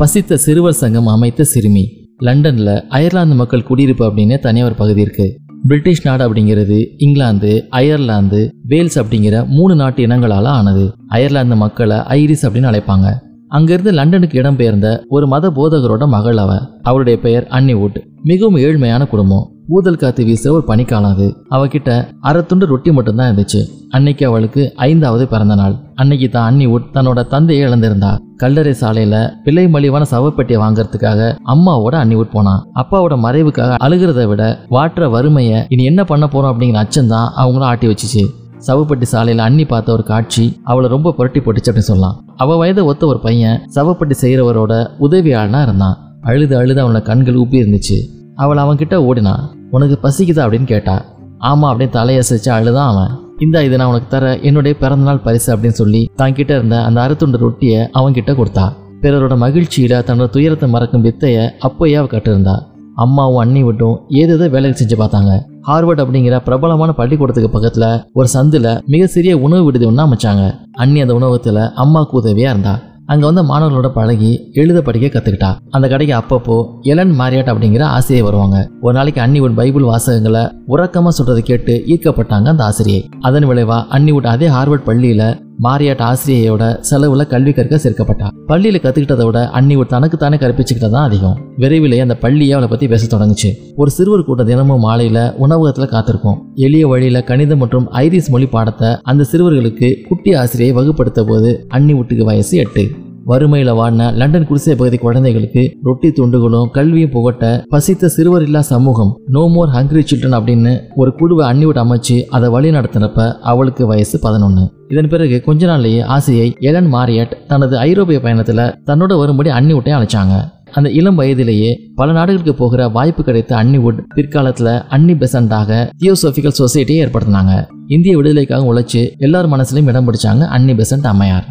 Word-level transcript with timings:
பசித்த 0.00 0.36
சிறுவர் 0.36 0.72
சங்கம் 0.72 1.06
அமைத்த 1.06 1.44
சிறுமி. 1.44 2.04
லண்டன்ல 2.22 2.80
அயர்லாந்து 2.88 3.34
மக்கள் 3.34 3.62
குடியிருப்பு 3.62 4.04
அப்படின்னு 4.04 4.38
தனியார் 4.38 4.74
பகுதி 4.74 5.00
இருக்கு. 5.00 5.38
பிரிட்டிஷ் 5.62 6.06
நாடு 6.06 6.34
அப்படிங்கிறது 6.34 6.86
இங்கிலாந்து 6.96 7.66
அயர்லாந்து 7.68 8.54
வேல்ஸ் 8.68 9.00
அப்படிங்கிற 9.00 9.46
மூணு 9.46 9.74
நாட்டு 9.74 10.06
இனங்களால 10.06 10.42
ஆனது. 10.42 10.92
அயர்லாந்து 11.08 11.56
மக்களை 11.56 11.96
ஐரிஸ் 11.96 12.46
அப்படின்னு 12.46 12.70
அழைப்பாங்க. 12.72 13.14
அங்கிருந்து 13.48 13.92
லண்டனுக்கு 13.92 14.42
இடம்பெயர்ந்த 14.42 14.98
ஒரு 15.08 15.26
மத 15.26 15.50
போதகரோட 15.50 16.08
மகள் 16.08 16.36
அவ. 16.36 16.58
அவருடைய 16.82 17.18
பெயர் 17.18 17.46
அன்னிவுட். 17.50 17.96
மிகவும் 18.22 18.60
ஏழ்மையான 18.60 19.08
குடும்பம். 19.08 19.52
ஊதல் 19.76 19.98
காத்து 20.02 20.22
வீச 20.28 20.44
ஒரு 20.54 20.62
பனிக்காலம் 20.68 21.12
அது. 21.14 21.26
அவகிட்ட 21.56 21.88
அரை 22.28 22.40
துண்டு 22.50 22.64
ரொட்டி 22.70 22.90
மட்டும்தான் 22.96 23.28
இருந்துச்சு. 23.30 23.60
அன்னைக்கு 23.96 24.24
அவளுக்கு 24.28 24.62
ஐந்தாவது 24.86 25.24
பிறந்த 25.32 25.54
நாள். 25.60 25.74
அன்னைக்கு 26.00 26.28
தான் 26.28 26.46
அன்னிவுட் 26.50 26.86
தன்னோட 26.94 27.20
தந்தையை 27.34 27.62
இழந்திருந்தா. 27.66 28.10
கல்லறை 28.42 28.72
சாலையில 28.80 29.16
பிள்ளை 29.44 29.64
மலிவான 29.74 30.06
சவப்பெட்டியை 30.12 30.58
வாங்குறதுக்காக 30.62 31.28
அம்மாவோட 31.54 31.94
அன்னிவுட் 32.02 32.34
போனான் 32.36 32.62
அப்பாவோட 32.82 33.16
மறைவுக்காக 33.26 33.76
அழுகிறத 33.86 34.26
விட 34.30 34.42
வாட்டுற 34.76 35.10
வறுமையை 35.16 35.60
இனி 35.74 35.84
என்ன 35.92 36.04
பண்ண 36.10 36.26
போறோம் 36.34 36.52
அப்படிங்கிற 36.52 36.82
அச்சம் 36.84 37.12
தான் 37.14 37.28
அவங்கள 37.42 37.66
ஆட்டி 37.70 37.88
வச்சுச்சு. 37.92 38.24
சவப்பட்டி 38.68 39.06
சாலையில் 39.12 39.46
அண்ணி 39.48 39.64
பார்த்த 39.64 39.96
ஒரு 39.96 40.04
காட்சி 40.12 40.46
அவளை 40.70 40.88
ரொம்ப 40.96 41.12
புரட்டி 41.18 41.40
போட்டுச்சு 41.40 41.70
அப்படின்னு 41.72 41.90
சொல்லலாம். 41.92 42.16
அவ 42.36 42.56
வயதை 42.62 42.82
ஒத்த 42.92 43.06
ஒரு 43.12 43.20
பையன் 43.26 43.60
சவப்பட்டி 43.76 44.16
செய்கிறவரோட 44.22 44.72
உதவியாளனா 45.06 45.62
இருந்தான். 45.68 45.98
அழுது 46.30 46.56
அழுது 46.62 46.80
அவனோட 46.82 47.02
கண்கள் 47.02 47.40
உப்பி 47.44 47.62
இருந்துச்சு. 47.62 47.98
அவள் 48.42 48.60
அவன்கிட்ட 48.64 48.96
ஓடினான் 49.08 49.42
உனக்கு 49.70 49.96
பசிக்குதா 50.02 50.44
அப்படின்னு 50.44 50.64
கேட்டான் 50.64 51.02
ஆமா 51.40 51.66
அப்படின்னு 51.70 51.96
தலையசைச்சு 51.96 52.48
அழுதான் 52.48 52.88
அவன். 52.92 53.12
இந்த 53.38 53.64
இது 53.64 53.76
நான் 53.76 53.88
உனக்கு 53.88 54.08
தர 54.08 54.38
என்னுடைய 54.38 54.78
பிறந்தநாள் 54.78 55.18
பரிசு 55.18 55.56
அப்படின்னு 55.56 55.78
சொல்லி 55.82 56.10
தான் 56.14 56.34
கிட்ட 56.34 56.56
இருந்த 56.56 56.82
அந்த 56.84 57.00
அறுத்துண்டு 57.00 57.36
ரொட்டியை 57.36 57.80
அவன்கிட்ட 57.98 58.32
கொடுத்தா. 58.32 58.72
பிறரோட 59.02 59.36
மகிழ்ச்சியில 59.44 60.00
தன்னோட 60.08 60.30
துயரத்தை 60.30 60.68
மறக்கும் 60.68 61.04
வித்தைய 61.04 61.36
அப்போயே 61.66 61.94
அவ 61.94 62.06
கட்டிருந்தா. 62.06 62.56
அம்மாவும் 62.94 63.36
அண்ணி 63.36 63.62
விட்டும் 63.62 64.00
ஏதேதோ 64.08 64.48
வேலைக்கு 64.48 64.80
செஞ்சு 64.80 64.98
பார்த்தாங்க. 65.00 65.32
ஹார்வர்ட் 65.68 66.02
அப்படிங்கிற 66.02 66.36
பிரபலமான 66.44 66.92
பள்ளிக்கூடத்துக்கு 66.92 67.50
பக்கத்துல 67.56 68.04
ஒரு 68.12 68.28
சந்தில் 68.34 68.80
மிக 68.86 69.06
சிறிய 69.06 69.38
உணவு 69.38 69.64
விடுதி 69.64 69.86
ஒன்று 69.86 70.06
அமைச்சாங்க. 70.06 70.44
அண்ணி 70.72 71.00
அந்த 71.00 71.14
உணவகத்துல 71.14 71.70
அம்மாவுக்கு 71.74 72.20
உதவியா 72.22 72.50
இருந்தா. 72.54 72.80
அங்கே 73.10 73.24
வந்து 73.28 73.42
மாணவர்களோட 73.50 73.88
பழகி 73.94 74.50
எழுத 74.52 74.78
படிக்க 74.80 75.06
கற்றுக்கிட்டா 75.06 75.48
அந்த 75.70 75.86
கடைக்கு 75.88 76.14
அப்பப்போ 76.16 76.56
எலன் 76.82 77.14
மாரியாட் 77.20 77.50
அப்படிங்கிற 77.52 77.82
ஆசிரியை 77.94 78.24
வருவாங்க. 78.24 78.56
ஒரு 78.80 78.94
நாளைக்கு 78.96 79.20
அன்னிவுட் 79.20 79.54
பைபிள் 79.54 79.82
வாசகங்களை 79.82 80.42
உறக்கமாக 80.66 81.12
சொல்றதை 81.18 81.38
கேட்டு 81.38 81.82
ஈர்க்கப்பட்டாங்க 81.86 82.48
அந்த 82.54 82.64
ஆசிரியை. 82.64 83.08
அதன் 83.20 83.46
விளைவா 83.48 83.78
அன்னிவுட் 83.96 84.28
அதே 84.34 84.48
ஹார்வர்ட் 84.48 84.86
பள்ளியில் 84.88 85.24
மாரியாட் 85.62 86.04
ஆசிரியையோட 86.10 86.84
செலவுல 86.90 87.26
கல்வி 87.26 87.52
கற்க 87.52 87.76
சேர்க்கப்பட்டா. 87.76 88.30
பள்ளியில 88.48 88.78
கத்துக்கிட்டதை 88.82 89.24
விட 89.24 89.50
ஒரு 89.76 89.86
தனக்கு 89.86 90.16
தானே 90.16 90.36
கற்பிச்சுக்கிட்டது 90.36 90.90
அதிகம். 90.90 91.38
விரைவிலே 91.58 92.00
அந்த 92.00 92.16
பள்ளியை 92.16 92.50
அவளை 92.50 92.68
பத்தி 92.68 92.88
பேச 92.88 93.18
தொடங்குச்சு. 93.18 93.72
ஒரு 93.76 93.90
சிறுவர் 93.90 94.24
கூட்ட 94.24 94.44
தினமும் 94.44 94.84
மாலையில 94.84 95.34
உணவகத்துல 95.40 95.86
காத்திருக்கும். 95.86 96.50
எளிய 96.54 96.88
வழியில 96.88 97.22
கணிதம் 97.22 97.58
மற்றும் 97.58 97.92
ஐரிஸ் 97.92 98.28
மொழி 98.28 98.46
பாடத்தை 98.46 98.96
அந்த 99.02 99.26
சிறுவர்களுக்கு 99.32 99.94
குட்டி 100.08 100.34
ஆசிரியை 100.34 100.74
வகுப்படுத்த 100.74 101.24
போது 101.26 101.64
அன்னி 101.68 101.94
வீட்டுக்கு 101.94 102.24
வயசு 102.24 102.56
எட்டு. 102.56 102.90
வறுமையில 103.30 103.70
வாழ்ன 103.80 104.14
லண்டன் 104.14 104.46
குடிசை 104.46 104.74
பகுதி 104.74 104.96
குழந்தைகளுக்கு 104.96 105.76
ரொட்டி 105.82 106.08
துண்டுகளும் 106.08 106.70
கல்வியும் 106.70 107.10
புகட்ட 107.10 107.64
பசித்த 107.68 108.08
சிறுவர் 108.08 108.42
இல்லா 108.42 108.60
சமூகம் 108.60 109.20
நோ 109.26 109.48
மோர் 109.48 109.68
ஹங்கிரி 109.68 110.02
சில்ட்ரன் 110.10 110.36
அப்படின்னு 110.38 110.72
ஒரு 110.94 111.14
குழுவை 111.14 111.44
அன்னிவிட்டு 111.50 111.82
அமைச்சு 111.82 112.24
அதை 112.24 112.48
வழி 112.48 112.70
நடத்தினப்ப 112.70 113.32
அவளுக்கு 113.40 113.86
வயசு 113.86 114.18
பதினொன்று 114.18 114.64
இதன் 114.88 115.08
பிறகு 115.08 115.42
கொஞ்ச 115.44 115.66
நாள்லேயே 115.66 116.02
ஆசையை 116.02 116.56
எலன் 116.58 116.92
மாரியட் 116.94 117.36
தனது 117.46 117.78
ஐரோப்பிய 117.78 118.20
பயணத்துல 118.22 118.74
தன்னோட 118.86 119.18
வரும்படி 119.18 119.50
அன்னிவுட்டையும் 119.50 119.98
அழைச்சாங்க. 119.98 120.36
அந்த 120.72 120.90
இளம் 120.90 121.14
வயதிலேயே 121.14 121.70
பல 121.94 122.12
நாடுகளுக்கு 122.12 122.54
போகிற 122.54 122.88
வாய்ப்பு 122.88 123.24
கிடைத்த 123.24 123.56
அன்னிவுட் 123.56 124.02
பிற்காலத்துல 124.16 124.82
அன்னி 124.88 125.12
பெசண்டாக 125.12 125.90
தியோசோபிக்கல் 126.02 126.58
சொசைட்டியை 126.58 127.00
ஏற்படுத்தினாங்க. 127.04 127.54
இந்திய 127.86 128.16
விடுதலைக்காக 128.16 128.74
உழைச்சு 128.74 129.16
எல்லார் 129.16 129.48
மனசுலையும் 129.48 129.86
இடம் 129.86 130.12
பிடிச்சாங்க 130.12 130.46
அன்னி 130.48 130.72
பெசன்ட் 130.72 131.06
அம்மையார். 131.06 131.48